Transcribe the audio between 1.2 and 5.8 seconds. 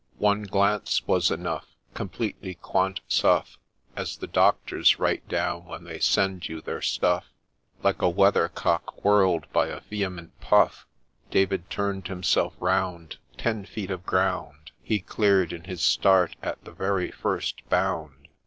enough, Completely' Quant, suff' As the doctors write down